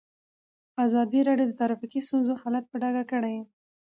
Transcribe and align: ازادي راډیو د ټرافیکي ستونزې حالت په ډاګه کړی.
ازادي 0.85 1.19
راډیو 1.27 1.47
د 1.49 1.53
ټرافیکي 1.59 1.99
ستونزې 2.07 2.33
حالت 2.41 2.65
په 2.69 2.75
ډاګه 2.81 3.03
کړی. 3.11 3.35